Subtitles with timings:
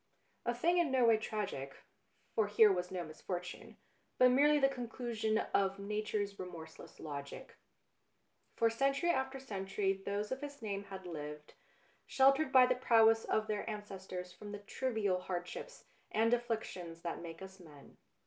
[0.47, 1.75] A thing in no way tragic,
[2.33, 3.77] for here was no misfortune,
[4.17, 7.53] but merely the conclusion of Nature's remorseless logic.
[8.55, 11.53] For century after century those of his name had lived,
[12.07, 17.43] sheltered by the prowess of their ancestors from the trivial hardships and afflictions that make
[17.43, 17.97] us men.